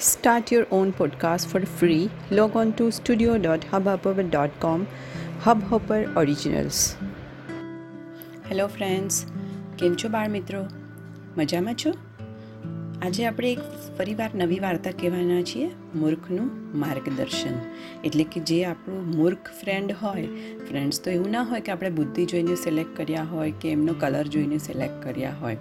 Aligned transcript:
Start 0.00 0.50
your 0.52 0.66
own 0.70 0.92
podcast 0.92 1.46
for 1.46 1.60
free. 1.66 2.10
Log 2.30 2.56
on 2.56 2.72
to 2.74 2.90
studio.hubhopper.com. 2.90 4.86
Hubhopper 5.40 6.00
Originals. 6.16 6.78
Hello 8.48 8.66
friends 8.66 9.16
કેમ 9.78 9.94
છો 9.94 10.08
બાળ 10.08 10.28
મિત્રો 10.28 10.60
મજામાં 11.36 11.74
છો 11.74 11.92
આજે 13.01 13.25
આપણે 13.25 13.51
એક 13.51 13.59
ફરીવાર 13.97 14.29
નવી 14.35 14.59
વાર્તા 14.59 14.91
કહેવાના 14.91 15.41
છીએ, 15.41 15.69
મૂર્ખનું 15.95 16.79
માર્ગદર્શન. 16.79 17.53
એટલે 18.03 18.23
કે 18.23 18.39
જે 18.39 18.65
આપણું 18.65 19.17
મૂર્ખ 19.17 19.37
ફ્રેન્ડ 19.37 19.95
હોય 20.01 20.25
ફ્રેન્ડ્સ 20.69 21.01
તો 21.03 21.11
એવું 21.11 21.31
ના 21.31 21.41
હોય 21.41 21.61
કે 21.61 21.71
આપણે 21.71 21.89
બુદ્ધિ 21.89 22.25
જોઈને 22.25 22.55
સિલેક્ટ 22.55 22.97
કર્યા 22.97 23.23
હોય 23.23 23.53
કે 23.61 23.71
એમનો 23.71 23.93
કલર 23.93 24.23
જોઈને 24.23 24.57
સિલેક્ટ 24.57 25.03
કર્યા 25.03 25.33
હોય. 25.41 25.57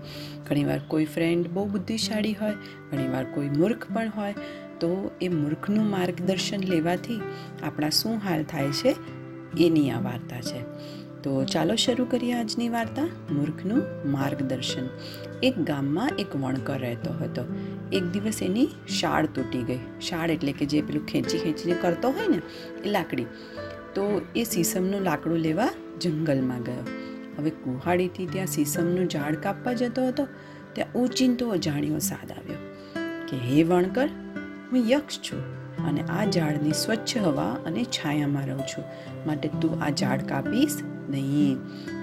ઘણીવાર 0.50 0.80
કોઈ 0.88 1.04
ફ્રેન્ડ 1.04 1.48
બહુ 1.48 1.68
બુદ્ધિશાળી 1.68 2.34
હોય, 2.34 2.52
ઘણીવાર 2.90 3.24
કોઈ 3.24 3.48
મૂર્ખ 3.48 3.86
પણ 3.94 4.12
હોય, 4.16 4.32
તો 4.80 5.10
એ 5.20 5.28
મૂર્ખનું 5.28 5.90
માર્ગદર્શન 5.90 6.60
લેવાથી 6.60 7.20
આપણા 7.62 7.90
શું 7.90 8.16
હાલ 8.16 8.42
થાય 8.42 8.68
છે? 8.68 8.94
એની 9.60 9.90
આ 9.90 10.00
વાર્તા 10.00 10.40
છે. 10.40 10.60
તો 11.22 11.44
ચાલો 11.44 11.74
શરૂ 11.74 12.04
કરીએ 12.04 12.32
આજની 12.32 12.68
વાર્તા, 12.68 13.02
મૂર્ખનું 13.30 14.10
માર્ગદર્શન. 14.10 14.88
એક 15.42 15.58
ગામમાં 15.58 16.10
એક 16.18 16.36
વણકર 16.36 16.78
રહેતો 16.78 17.12
હતો. 17.12 17.44
એક 17.92 18.04
દિવસ 18.04 18.42
એની 18.42 18.68
શાળ 19.00 19.26
તૂટી 19.26 19.62
ગઈ. 19.62 19.78
શાળ 20.00 20.30
એટલે 20.30 20.52
કે 20.52 20.66
જે 20.66 20.82
પેલું 20.82 21.06
ખેંચી 21.06 21.38
ખેંચીને 21.38 21.76
કરતો 21.80 22.08
હોય 22.08 22.28
ને, 22.28 22.42
એ 22.84 22.90
લાકડી. 22.90 23.24
તો 23.94 24.22
એ 24.36 24.44
સીસમનું 24.44 25.00
લાકડું 25.00 25.38
લેવા 25.38 25.68
જંગલમાં 26.00 26.62
ગયો. 26.62 26.86
હવે 27.38 27.50
કુહાડીથી 27.50 28.26
ત્યાં 28.26 28.46
સીસમનું 28.46 29.10
ઝાડ 29.10 29.36
કાપવા 29.36 29.72
જતો 29.72 30.06
હતો. 30.06 30.26
ત્યાં 30.72 30.98
ઓચિંતો 30.98 31.48
અજાણ્યો 31.48 31.98
સાદ 31.98 32.32
આવ્યો 32.32 32.58
કે, 33.28 33.36
હે 33.36 33.62
વણકર, 33.62 34.08
હું 34.72 34.88
યક્ષ 34.88 35.18
છું 35.18 35.60
અને 35.86 36.00
આ 36.02 36.30
ઝાડની 36.30 36.72
સ્વચ્છ 36.72 37.18
હવા 37.18 37.48
અને 37.66 37.84
છાયામાં 37.84 38.46
રહું 38.46 38.62
છું. 38.62 38.84
માટે 39.26 39.48
તું 39.48 39.82
આ 39.82 39.90
ઝાડ 39.90 40.22
કાપીશ 40.22 40.82
નહીં. 41.10 41.56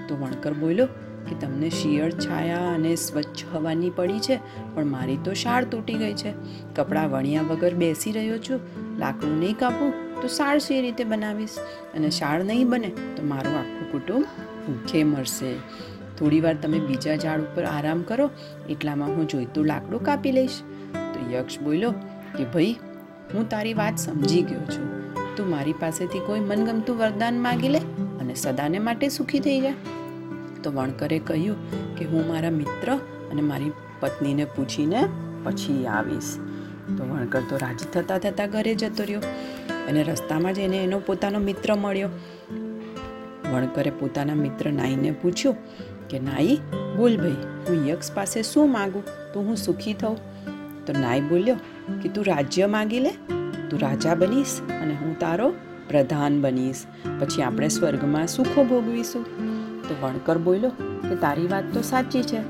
તો 0.08 0.16
વણકર 0.16 0.52
બોલ્યો 0.52 0.86
કે 1.28 1.36
તમને 1.40 1.70
શિયળ 1.70 2.10
છાયા 2.10 2.74
અને 2.74 2.96
સ્વચ્છ 2.96 3.44
હવાની 3.54 3.90
પડી 3.90 4.18
છે, 4.18 4.36
પણ 4.74 4.86
મારી 4.86 5.16
તો 5.24 5.34
શાળ 5.34 5.64
તૂટી 5.64 5.94
ગઈ 5.94 6.14
છે. 6.14 6.32
કપડાં 6.74 7.10
વણ્યા 7.10 7.42
વગર 7.42 7.74
બેસી 7.74 8.12
રહ્યો 8.12 8.38
છું. 8.38 8.60
લાકડું 8.98 9.38
નહીં 9.40 9.58
કાપું 9.58 9.92
તો 10.22 10.28
શાળ 10.28 10.58
શી 10.58 10.80
રીતે 10.80 11.04
બનાવીશ? 11.04 11.58
અને 11.96 12.10
શાળ 12.10 12.44
નહીં 12.44 12.68
બને 12.68 12.88
તો 12.88 13.26
મારું 13.26 13.58
આખું 13.58 13.92
કુટુંબ 13.92 14.24
ભૂખે 14.66 15.04
મરશે. 15.04 15.52
થોડી 16.18 16.40
વાર 16.40 16.56
તમે 16.62 16.78
બીજા 16.78 17.16
ઝાડ 17.16 17.40
ઉપર 17.40 17.64
આરામ 17.64 18.02
કરો, 18.02 18.30
એટલામાં 18.70 19.08
હું 19.08 19.28
જોઈતું 19.28 19.66
લાકડું 19.66 20.02
કાપી 20.04 20.32
લઈશ. 20.32 20.60
તો 20.92 21.32
યક્ષ 21.32 21.60
બોલ્યો 21.60 21.90
કે 22.36 22.44
ભાઈ, 22.44 22.76
હું 23.34 23.48
તારી 23.48 23.74
વાત 23.74 23.96
સમજી 23.96 24.42
ગયો 24.42 24.58
છું. 24.58 25.14
તું 25.36 25.50
મારી 25.50 25.72
પાસેથી 25.72 26.18
કોઈ 26.26 26.40
મનગમતું 26.40 26.98
વરદાન 26.98 27.40
માગી 27.40 27.68
લે? 27.68 27.80
અને 28.28 28.34
સદાને 28.34 28.78
માટે 28.78 29.08
સુખી 29.08 29.40
થઈ 29.40 29.60
જાય. 29.60 29.72
તો 30.62 30.72
વણકરે 30.72 31.18
કહ્યું 31.18 31.56
કે 31.96 32.04
હું 32.04 32.28
મારા 32.28 32.50
મિત્ર 32.50 32.94
અને 33.30 33.42
મારી 33.42 33.72
પત્નીને 34.00 34.44
પૂછીને 34.44 35.08
પછી 35.44 35.86
આવીશ. 35.86 36.38
તો 36.98 37.04
વણકર 37.04 37.40
તો 37.40 37.56
રાજી 37.56 37.90
થતાં 37.92 38.18
થતાં 38.18 38.50
ઘરે 38.50 38.74
જતો 38.74 39.02
રહ્યો 39.02 39.20
અને 39.88 40.02
રસ્તામાં 40.02 40.54
જ 40.54 40.58
એને 40.58 40.76
એનો 40.76 40.98
પોતાનો 40.98 41.38
મિત્ર 41.38 41.74
મળ્યો. 41.74 42.08
વણકરે 43.52 43.90
પોતાના 43.90 44.34
મિત્ર 44.34 44.72
નાઈને 44.72 45.10
પૂછ્યું 45.10 45.56
કે 46.08 46.18
નાઈ, 46.18 46.58
બોલ 46.96 47.16
ભાઈ, 47.16 47.36
હું 47.68 47.88
યક્ષ 47.88 48.12
પાસે 48.12 48.42
શું 48.42 48.72
માગું? 48.72 49.02
તો 49.34 49.40
હું 49.40 49.56
સુખી 49.56 49.94
થઉં? 49.94 50.16
તો 50.86 50.92
નાઈ 50.92 51.20
બોલ્યો 51.20 51.54
કે 52.02 52.08
તું 52.08 52.24
રાજ્ય 52.24 52.66
માગી 52.66 53.00
લે, 53.00 53.10
તું 53.70 53.80
રાજા 53.80 54.14
બનીશ 54.14 54.60
અને 54.82 54.94
હું 54.94 55.18
તારો 55.18 55.54
પ્રધાન 55.88 56.40
બનીશ. 56.40 56.82
પછી 57.20 57.42
આપણે 57.42 57.68
સ્વર્ગમાં 57.68 58.26
સુખો 58.26 58.64
ભોગવીશું. 58.64 59.24
તો 59.88 59.94
વણકર 60.02 60.38
બોલ્યો 60.38 60.72
કે 61.02 61.14
તારી 61.14 61.46
વાત 61.46 61.64
તો 61.74 61.82
સાચી 61.82 62.22
છે, 62.22 62.40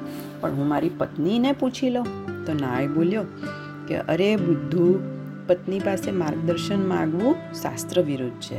પણ 0.40 0.50
હું 0.50 0.68
મારી 0.68 0.94
પત્નીને 0.98 1.52
પૂછી 1.52 1.90
લઉં. 1.90 2.08
તો 2.44 2.52
નાય 2.52 2.86
બોલ્યો 2.86 3.24
કે 3.88 3.96
અરે 3.96 4.30
બુદ્ધુ, 4.36 4.86
પત્ની 5.46 5.78
પાસે 5.78 6.10
માર્ગદર્શન 6.12 6.88
માગવું 6.88 7.36
શાસ્ત્ર 7.62 8.02
વિરુદ્ધ 8.02 8.40
છે. 8.40 8.58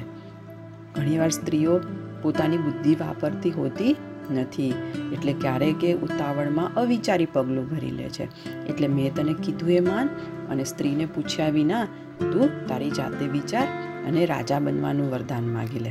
ઘણીવાર 0.95 1.29
સ્ત્રીઓ 1.29 1.79
પોતાની 2.21 2.57
બુદ્ધિ 2.57 2.95
વાપરતી 2.95 3.51
હોતી 3.51 3.95
નથી, 4.31 4.73
એટલે 5.13 5.33
ક્યારેક 5.33 5.83
એ 5.83 5.93
ઉતાવળમાં 5.93 6.73
અવિચારી 6.75 7.29
પગલું 7.33 7.69
ભરી 7.69 7.91
લે 7.91 8.09
છે. 8.09 8.25
એટલે 8.67 8.87
મેં 8.87 9.13
તને 9.15 9.33
કીધું 9.33 9.71
એ 9.71 9.79
માન 9.79 10.07
અને 10.49 10.63
સ્ત્રીને 10.63 11.05
પૂછ્યા 11.05 11.49
વિના 11.49 11.85
તું 12.31 12.67
તારી 12.67 12.91
જાતે 12.91 13.25
વિચાર 13.27 13.67
અને 14.07 14.25
રાજા 14.25 14.59
બનવાનું 14.59 15.11
વરદાન 15.11 15.53
માગી 15.53 15.79
લે. 15.79 15.89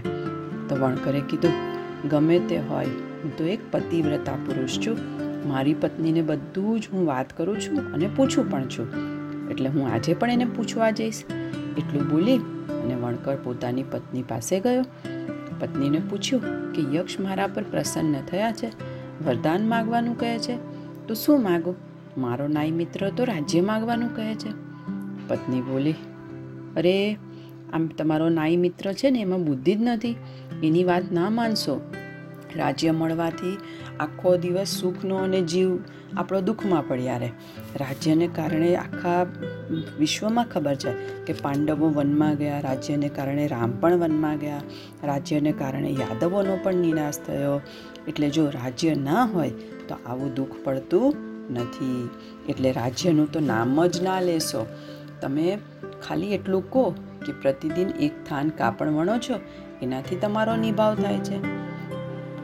તો 0.69 0.77
વણકરે 0.81 1.21
કીધું, 1.21 1.53
ગમે 2.09 2.39
તે 2.39 2.59
હોય, 2.59 2.87
હું 2.87 3.37
તો 3.37 3.45
એક 3.45 3.61
પતિવ્રતા 3.71 4.33
પુરુષ 4.33 4.79
છું. 4.79 4.97
મારી 5.49 5.75
પત્નીને 5.75 6.23
બધું 6.23 6.81
જ 6.81 6.89
હું 6.93 7.07
વાત 7.07 7.39
કરું 7.39 7.61
છું 7.61 7.93
અને 7.93 8.11
પૂછું 8.17 8.51
પણ 8.51 8.65
છું. 8.65 8.87
એટલે 9.51 9.69
હું 9.69 9.89
આજે 9.89 10.15
પણ 10.15 10.31
એને 10.31 10.45
પૂછવા 10.45 10.91
જઈશ. 10.91 11.23
એટલું 11.79 12.09
બોલી 12.09 12.37
અને 12.83 12.95
વણકર 12.95 13.37
પોતાની 13.37 13.83
પત્ની 13.83 14.23
પાસે 14.23 14.61
ગયો. 14.61 14.85
પત્નીને 15.59 15.99
પૂછ્યું 16.11 16.73
કે, 16.73 16.97
યક્ષ 16.97 17.21
મારા 17.21 17.47
પર 17.47 17.63
પ્રસન્ન 17.63 18.15
થયા 18.31 18.53
છે? 18.53 18.67
વરદાન 19.25 19.69
માગવાનું 19.69 20.21
કહે 20.21 20.39
છે? 20.39 20.57
તો 21.07 21.15
શું 21.15 21.43
માગો? 21.43 21.75
મારો 22.19 22.49
નાઈ 22.49 22.71
મિત્ર 22.71 23.11
તો 23.11 23.25
રાજ્ય 23.25 23.61
માગવાનું 23.61 24.17
કહે 24.17 24.35
છે. 24.35 24.49
પત્ની 25.29 25.61
બોલી, 25.61 25.93
અરે 26.77 27.17
આમ 27.73 27.87
તમારો 27.87 28.29
નાઈ 28.29 28.57
મિત્ર 28.57 28.93
છે 28.93 29.11
ને 29.11 29.21
એમાં 29.21 29.45
બુદ્ધિ 29.45 29.75
જ 29.75 29.79
નથી. 29.81 30.17
એની 30.63 30.85
વાત 30.85 31.03
ના 31.13 31.31
માનશો. 31.31 31.81
રાજ્ય 32.57 32.91
મળવાથી 32.91 33.59
આખો 34.01 34.37
દિવસ 34.37 34.69
સુખનો 34.69 35.17
અને 35.17 35.41
જીવ 35.41 35.79
આપણો 36.17 36.41
દુઃખમાં 36.41 36.89
પડ્યા 36.89 37.19
રહે. 37.19 37.31
રાજ્યને 37.77 38.27
કારણે 38.27 38.77
આખા 38.77 39.27
વિશ્વમાં 39.99 40.47
ખબર 40.55 40.75
છે 40.75 40.93
કે 41.25 41.33
પાંડવો 41.33 41.89
વનમાં 41.89 42.35
ગયા, 42.35 42.61
રાજ્યને 42.61 43.09
કારણે 43.09 43.47
રામ 43.47 43.71
પણ 43.71 43.97
વનમાં 43.97 44.39
ગયા, 44.39 44.61
રાજ્યને 45.05 45.53
કારણે 45.53 45.91
યાદવોનો 45.91 46.59
પણ 46.63 46.75
નિરાશ 46.75 47.19
થયો. 47.27 47.61
એટલે 48.09 48.31
જો 48.31 48.47
રાજ્ય 48.47 48.95
ના 48.95 49.25
હોય 49.25 49.51
તો 49.89 49.97
આવું 50.07 50.35
દુઃખ 50.35 50.49
પડતું 50.65 51.15
નથી. 51.51 52.09
એટલે 52.49 52.73
રાજ્યનું 52.73 53.33
તો 53.33 53.41
નામ 53.41 53.87
જ 53.87 54.03
ના 54.03 54.21
લેશો. 54.21 54.67
તમે 55.21 55.59
ખાલી 56.09 56.35
એટલું 56.35 56.71
કહો 56.71 56.95
કે 57.27 57.33
પ્રતિદિન 57.33 57.89
એક 57.89 58.29
થાન 58.29 58.49
કાપડ 58.49 58.89
વણો 58.89 59.19
છો, 59.19 59.41
એનાથી 59.83 60.17
તમારો 60.17 60.57
નિભાવ 60.57 60.95
થાય 60.95 61.19
છે. 61.19 61.39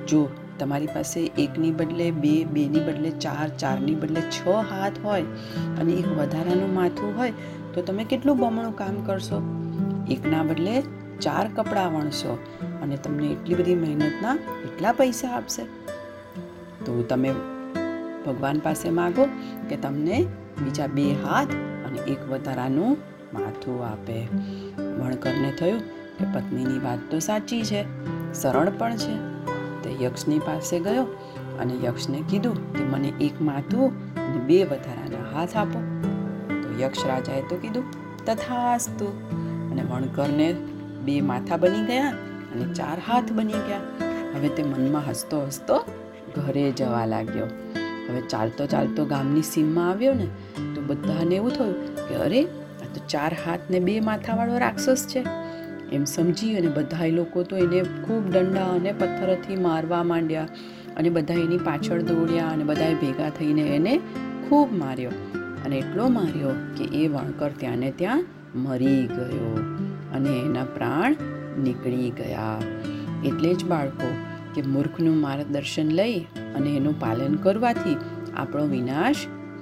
જો 0.07 0.29
તમારી 0.59 0.87
પાસે 0.87 1.31
એકની 1.39 1.71
બદલે 1.71 2.11
બે, 2.11 2.45
બેની 2.45 2.81
બદલે 2.81 3.11
ચાર, 3.11 3.49
ચારની 3.49 3.95
બદલે 3.95 4.21
છ 4.21 4.49
હાથ 4.49 4.93
હોય 5.05 5.23
અને 5.81 5.93
એક 5.93 6.09
વધારાનું 6.09 6.75
માથું 6.75 7.19
હોય, 7.19 7.33
તો 7.75 7.83
તમે 7.83 8.05
કેટલું 8.05 8.39
બમણું 8.39 8.77
કામ 8.77 8.97
કરશો? 8.97 9.43
એકના 10.11 10.43
બદલે 10.43 10.83
ચાર 11.21 11.49
કપડાં 11.57 11.95
વણશો 11.95 12.39
અને 12.83 12.97
તમને 12.97 13.27
એટલી 13.27 13.55
બધી 13.55 13.75
મહેનતના 13.75 14.35
એટલા 14.35 14.93
પૈસા 14.93 15.29
આપશે. 15.29 15.63
તો 16.85 17.03
તમે 17.03 17.31
ભગવાન 18.27 18.59
પાસે 18.59 18.91
માગો 18.91 19.29
કે 19.69 19.77
તમને 19.77 20.27
બીજા 20.65 20.87
બે 20.87 21.13
હાથ 21.13 21.49
અને 21.87 21.99
એક 21.99 22.29
વધારાનું 22.31 23.14
માથું 23.35 23.87
આપે. 23.87 24.29
વણકરને 24.79 25.53
થયું 25.59 25.81
કે 26.19 26.25
પત્નીની 26.35 26.79
વાત 26.79 26.99
તો 27.11 27.19
સાચી 27.19 27.63
છે, 27.65 27.85
સરળ 28.33 28.71
પણ 28.79 28.97
છે. 28.97 29.15
તે 29.83 30.05
યક્ષની 30.05 30.39
પાસે 30.39 30.81
ગયો 30.81 31.03
અને 31.61 31.75
યક્ષને 31.85 32.23
કીધું 32.31 32.73
કે 32.73 32.85
મને 32.85 33.09
એક 33.09 33.43
માથું 33.43 34.15
અને 34.15 34.39
બે 34.39 34.65
વધારાના 34.65 35.39
હાથ 35.39 35.57
આપો. 35.57 35.81
તો 36.63 36.83
યક્ષ 36.83 37.07
રાજાએ 37.07 37.41
તો 37.41 37.57
કીધું, 37.57 37.85
તથાસ્તુ. 38.25 39.07
અને 39.71 39.83
વણકરને 39.83 40.53
બે 41.05 41.21
માથા 41.21 41.57
બની 41.57 41.85
ગયા 41.87 42.11
અને 42.55 42.75
ચાર 42.75 42.99
હાથ 43.07 43.33
બની 43.33 43.53
ગયા. 43.53 43.81
હવે 44.37 44.49
તે 44.49 44.63
મનમાં 44.63 45.03
હસતો 45.11 45.41
હસતો 45.41 45.85
ઘરે 46.37 46.71
જવા 46.73 47.07
લાગ્યો. 47.07 47.47
હવે 48.09 48.21
ચાલતો 48.21 48.67
ચાલતો 48.67 49.05
ગામની 49.05 49.43
સીમમાં 49.43 49.91
આવ્યો 49.91 50.15
ને, 50.15 50.27
તો 50.75 50.81
બધાને 50.87 51.35
એવું 51.35 51.51
થયું 51.51 51.97
કે 52.09 52.15
અરે 52.15 52.47
તો 52.95 53.07
ચાર 53.09 53.33
હાથ 53.47 53.71
ને 53.71 53.81
બે 53.81 54.01
માથાવાળો 54.01 54.59
રાક્ષસ 54.59 55.07
છે. 55.07 55.25
એમ 55.93 56.05
સમજી 56.05 56.55
અને 56.55 56.67
બધા 56.67 57.07
લોકો 57.07 57.43
તો 57.43 57.57
એને 57.57 57.81
ખૂબ 57.81 58.31
દંડા 58.31 58.65
અને 58.65 58.93
પથ્થરથી 58.93 59.57
મારવા 59.57 60.03
માંડ્યા 60.03 60.49
અને 60.97 61.11
બધા 61.11 61.35
એની 61.35 61.59
પાછળ 61.59 62.03
દોડ્યા 62.03 62.49
અને 62.49 62.65
બધાએ 62.65 62.95
ભેગા 62.95 63.29
થઈને 63.29 63.63
એને 63.63 64.01
ખૂબ 64.49 64.73
માર્યો 64.73 65.11
અને 65.65 65.77
એટલો 65.77 66.09
માર્યો 66.09 66.49
કે 66.77 66.85
એ 66.85 67.09
વણકર 67.09 67.51
ત્યાં 67.59 67.79
ને 67.79 67.91
ત્યાં 67.91 68.25
મરી 68.55 69.03
ગયો 69.07 69.53
અને 70.15 70.29
એના 70.29 70.65
પ્રાણ 70.65 71.17
નીકળી 71.59 72.11
ગયા. 72.11 72.59
એટલે 73.25 73.55
જ 73.55 73.65
બાળકો 73.65 74.11
કે 74.55 74.63
મૂર્ખનું 74.63 75.21
માર્ગદર્શન 75.21 75.89
લઈ 75.89 76.19
અને 76.57 76.71
એનું 76.71 77.01
પાલન 77.01 77.35
કરવાથી 77.35 77.97
આપણો 78.37 78.67
વિનાશ 78.67 79.17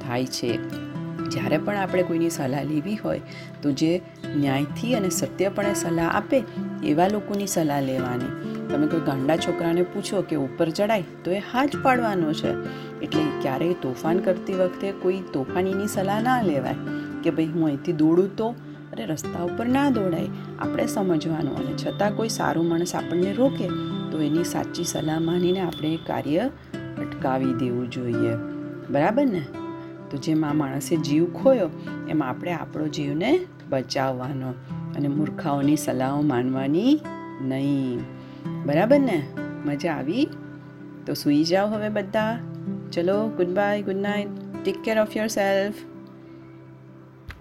થાય 0.06 0.26
છે. 0.26 0.81
જ્યારે 1.32 1.58
પણ 1.58 1.76
આપણે 1.76 2.02
કોઈની 2.02 2.30
સલાહ 2.30 2.64
લેવી 2.64 2.96
હોય, 2.96 3.20
તો 3.62 3.72
જે 3.72 3.92
ન્યાયથી 4.36 4.94
અને 4.94 5.10
સત્યપણે 5.10 5.74
સલાહ 5.74 6.08
આપે, 6.16 6.42
એવા 6.84 7.08
લોકોની 7.08 7.46
સલાહ 7.46 7.80
લેવાની. 7.80 8.32
તમે 8.70 8.86
કોઈ 8.86 9.00
ગાંડા 9.00 9.36
છોકરાને 9.36 9.82
પૂછો 9.82 10.22
કે 10.22 10.36
ઉપર 10.36 10.68
ચડાય, 10.70 11.04
તો 11.24 11.30
એ 11.30 11.38
હા 11.52 11.66
જ 11.66 11.82
પાડવાનો 11.82 12.32
છે. 12.32 12.52
એટલે 13.02 13.22
ક્યારેય 13.42 13.78
તોફાન 13.82 14.18
કરતી 14.18 14.54
વખતે 14.54 14.92
કોઈ 14.92 15.22
તોફાનીની 15.32 15.88
સલાહ 15.88 16.20
ના 16.22 16.42
લેવાય 16.42 16.98
કે 17.24 17.30
ભાઈ 17.30 17.54
હું 17.54 17.66
અહીંથી 17.66 17.92
દોડું 17.92 18.36
તો 18.36 18.48
અરે 18.92 19.06
રસ્તા 19.06 19.44
ઉપર 19.44 19.66
ના 19.68 19.88
દોડાય. 19.90 20.28
આપણે 20.58 20.86
સમજવાનું 20.86 21.56
અને 21.56 21.74
છતાં 21.76 22.16
કોઈ 22.16 22.28
સારું 22.28 22.68
માણસ 22.68 22.94
આપણને 22.94 23.32
રોકે, 23.32 23.66
તો 24.10 24.22
એની 24.28 24.44
સાચી 24.44 24.84
સલાહ 24.84 25.18
માનીને 25.20 25.60
આપણે 25.60 25.98
કાર્ય 26.06 26.46
અટકાવી 27.02 27.54
દેવું 27.54 27.90
જોઈએ. 27.90 28.34
બરાબર 28.90 29.26
ને? 29.26 29.42
તો 30.12 30.18
જેમાં 30.18 30.56
માણસે 30.56 30.96
જીવ 30.96 31.32
ખોયો, 31.32 31.70
એમાં 32.08 32.28
આપણે 32.28 32.52
આપણો 32.52 32.88
જીવને 32.88 33.46
બચાવવાનો 33.68 34.50
અને 34.96 35.08
મૂર્ખાઓની 35.08 35.76
સલાહો 35.76 36.20
માનવાની 36.20 37.00
નહીં. 37.40 37.98
બરાબર 38.64 39.00
ને? 39.00 39.26
મજા 39.64 39.92
આવી? 39.92 40.28
તો 41.06 41.14
સૂઈ 41.14 41.44
જાઓ 41.44 41.68
હવે 41.68 41.88
બધા. 41.88 42.38
ચલો 42.92 43.28
good 43.28 43.46
bye 43.46 43.82
good 43.82 43.96
night 43.96 44.28
take 44.64 44.82
care 44.82 44.98
of 44.98 45.16
yourself 45.26 45.74